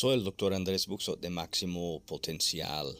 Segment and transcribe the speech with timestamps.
[0.00, 2.96] Soy el doctor Andrés Buxo de Máximo Potencial.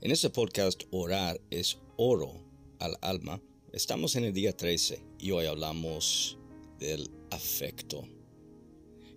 [0.00, 2.42] En este podcast Orar es oro
[2.78, 3.42] al alma.
[3.74, 6.38] Estamos en el día 13 y hoy hablamos
[6.78, 8.08] del afecto.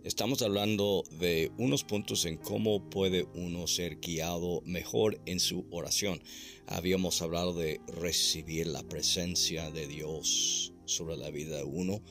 [0.04, 6.22] Estamos hablando de unos puntos en cómo puede uno ser guiado mejor en su oración.
[6.68, 12.02] Habíamos hablado de recibir la presencia de Dios sobre la vida de uno,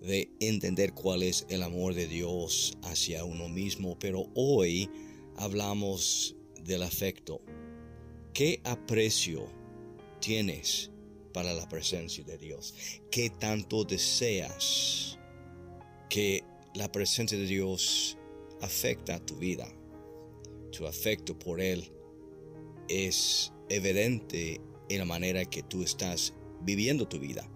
[0.00, 4.90] de entender cuál es el amor de Dios hacia uno mismo, pero hoy
[5.36, 7.40] hablamos del afecto.
[8.32, 9.48] ¿Qué aprecio
[10.20, 10.90] tienes
[11.32, 12.74] para la presencia de Dios?
[13.10, 15.18] ¿Qué tanto deseas
[16.08, 16.42] que
[16.74, 18.16] la presencia de Dios
[18.60, 19.68] afecta tu vida.
[20.70, 21.90] Tu afecto por Él
[22.88, 27.48] es evidente en la manera que tú estás viviendo tu vida.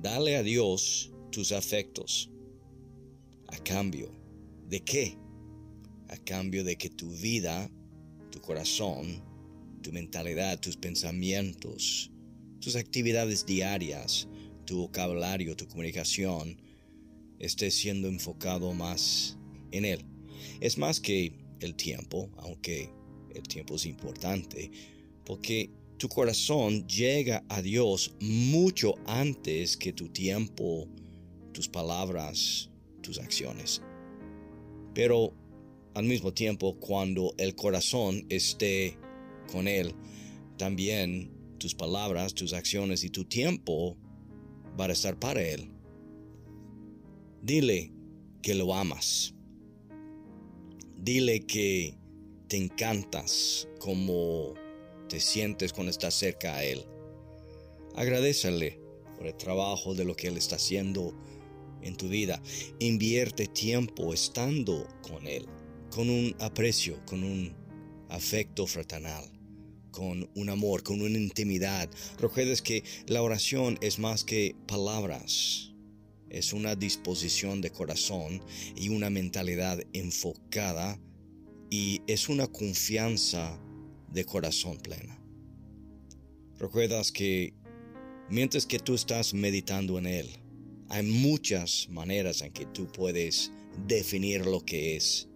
[0.00, 2.30] Dale a Dios tus afectos.
[3.48, 4.10] ¿A cambio
[4.68, 5.16] de qué?
[6.08, 7.70] A cambio de que tu vida,
[8.30, 9.22] tu corazón,
[9.82, 12.10] tu mentalidad, tus pensamientos,
[12.60, 14.28] tus actividades diarias,
[14.66, 16.60] tu vocabulario, tu comunicación,
[17.38, 19.38] esté siendo enfocado más
[19.72, 20.04] en Él.
[20.60, 22.90] Es más que el tiempo, aunque
[23.34, 24.70] el tiempo es importante,
[25.24, 30.88] porque tu corazón llega a Dios mucho antes que tu tiempo,
[31.52, 32.70] tus palabras,
[33.02, 33.82] tus acciones.
[34.94, 35.34] Pero
[35.94, 38.96] al mismo tiempo, cuando el corazón esté
[39.50, 39.94] con Él,
[40.56, 43.96] también tus palabras, tus acciones y tu tiempo
[44.76, 45.70] van a estar para Él.
[47.42, 47.92] Dile
[48.42, 49.34] que lo amas.
[50.96, 51.96] Dile que
[52.48, 54.54] te encantas como
[55.08, 56.84] te sientes cuando estás cerca a Él.
[57.94, 58.80] Agradecele
[59.16, 61.14] por el trabajo de lo que Él está haciendo
[61.82, 62.42] en tu vida.
[62.78, 65.46] Invierte tiempo estando con Él,
[65.90, 67.52] con un aprecio, con un
[68.08, 69.24] afecto fraternal,
[69.90, 71.88] con un amor, con una intimidad.
[72.18, 75.70] Recuerdes que la oración es más que palabras
[76.30, 78.40] es una disposición de corazón
[78.76, 80.98] y una mentalidad enfocada
[81.70, 83.60] y es una confianza
[84.12, 85.20] de corazón plena.
[86.56, 87.52] Recuerdas que
[88.28, 90.30] mientras que tú estás meditando en Él,
[90.90, 93.52] hay muchas maneras en que tú puedes
[93.86, 95.28] definir lo que es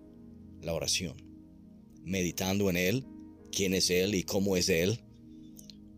[0.60, 1.16] la oración.
[2.02, 3.06] Meditando en Él,
[3.52, 4.98] quién es Él y cómo es Él,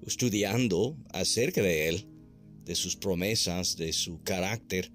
[0.06, 2.06] estudiando acerca de Él,
[2.66, 4.93] de sus promesas, de su carácter,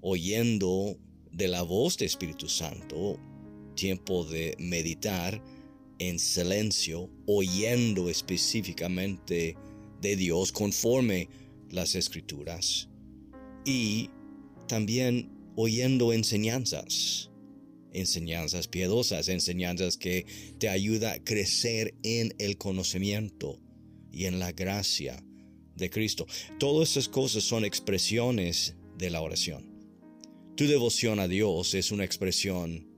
[0.00, 0.96] oyendo
[1.30, 3.20] de la voz de Espíritu Santo,
[3.74, 5.42] tiempo de meditar
[5.98, 9.56] en silencio, oyendo específicamente
[10.00, 11.28] de Dios conforme
[11.68, 12.89] las escrituras
[13.70, 14.10] y
[14.66, 17.30] también oyendo enseñanzas,
[17.92, 20.26] enseñanzas piadosas, enseñanzas que
[20.58, 23.60] te ayuda a crecer en el conocimiento
[24.10, 25.22] y en la gracia
[25.76, 26.26] de Cristo.
[26.58, 29.70] Todas estas cosas son expresiones de la oración.
[30.56, 32.88] Tu devoción a Dios es una expresión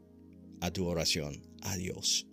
[0.61, 2.27] a tu oración a Dios.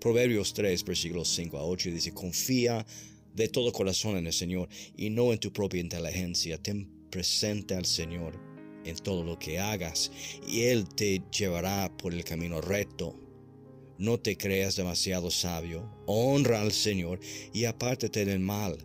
[0.00, 2.84] Proverbios 3, versículos 5 a 8 dice, confía
[3.32, 6.60] de todo corazón en el Señor y no en tu propia inteligencia.
[7.08, 8.40] Presente al Señor
[8.84, 10.10] en todo lo que hagas
[10.46, 13.14] y Él te llevará por el camino recto.
[13.98, 17.20] No te creas demasiado sabio, honra al Señor
[17.52, 18.78] y apártate del mal.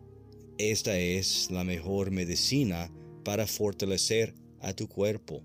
[0.57, 2.91] Esta es la mejor medicina
[3.23, 5.43] para fortalecer a tu cuerpo.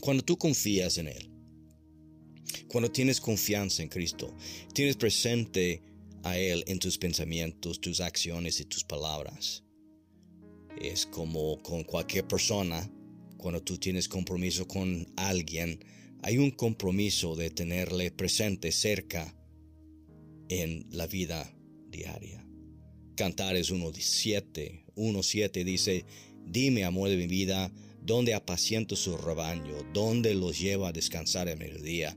[0.00, 1.30] Cuando tú confías en Él,
[2.68, 4.34] cuando tienes confianza en Cristo,
[4.72, 5.82] tienes presente
[6.22, 9.64] a Él en tus pensamientos, tus acciones y tus palabras.
[10.80, 12.90] Es como con cualquier persona,
[13.36, 15.78] cuando tú tienes compromiso con alguien,
[16.22, 19.34] hay un compromiso de tenerle presente cerca
[20.48, 21.54] en la vida
[21.90, 22.46] diaria.
[23.14, 26.04] Cantares 1.7, 1.7 dice,
[26.46, 27.70] Dime, amor de mi vida,
[28.02, 29.74] ¿dónde apaciento su rebaño?
[29.92, 32.16] ¿Dónde los llevo a descansar el mediodía?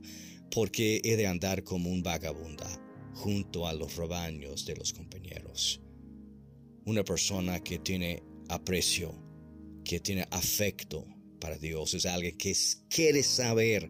[0.50, 2.68] Porque he de andar como un vagabunda
[3.12, 5.80] junto a los rebaños de los compañeros.
[6.86, 9.14] Una persona que tiene aprecio,
[9.84, 11.06] que tiene afecto
[11.40, 12.54] para Dios, es alguien que
[12.88, 13.88] quiere saber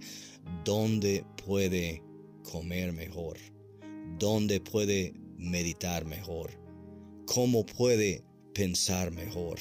[0.64, 2.02] dónde puede
[2.42, 3.38] comer mejor,
[4.18, 6.64] dónde puede meditar mejor
[7.26, 8.24] cómo puede
[8.54, 9.58] pensar mejor,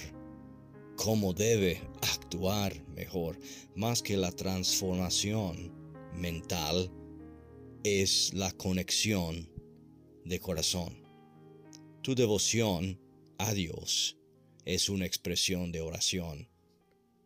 [0.96, 3.40] cómo debe actuar mejor,
[3.76, 5.72] más que la transformación
[6.14, 6.92] mental
[7.84, 9.50] es la conexión
[10.26, 11.04] de corazón.
[12.02, 13.00] Tu devoción
[13.38, 14.18] a Dios
[14.66, 16.48] es una expresión de oración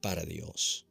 [0.02, 0.86] para Dios.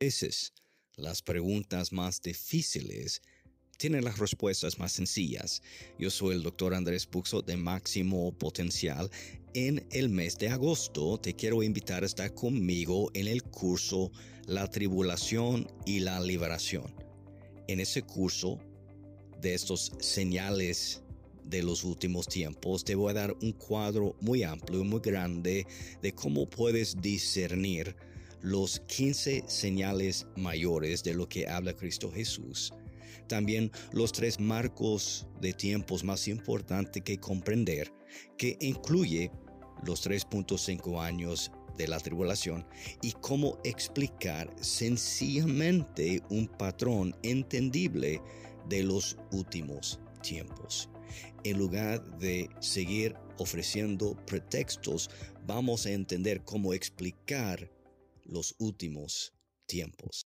[0.00, 0.52] A veces
[0.96, 3.22] las preguntas más difíciles
[3.84, 5.60] tienen las respuestas más sencillas.
[5.98, 9.10] Yo soy el doctor Andrés Puxo de Máximo Potencial.
[9.52, 14.10] En el mes de agosto te quiero invitar a estar conmigo en el curso
[14.46, 16.94] La Tribulación y la Liberación.
[17.68, 18.58] En ese curso
[19.42, 21.02] de estos señales
[21.44, 25.66] de los últimos tiempos, te voy a dar un cuadro muy amplio, y muy grande
[26.00, 27.94] de cómo puedes discernir
[28.40, 32.72] los 15 señales mayores de lo que habla Cristo Jesús
[33.26, 37.92] también los tres marcos de tiempos más importantes que comprender,
[38.36, 39.30] que incluye
[39.84, 42.66] los 3.5 años de la tribulación
[43.02, 48.20] y cómo explicar sencillamente un patrón entendible
[48.68, 50.88] de los últimos tiempos.
[51.42, 55.10] En lugar de seguir ofreciendo pretextos,
[55.46, 57.70] vamos a entender cómo explicar
[58.24, 59.34] los últimos
[59.66, 60.22] tiempos.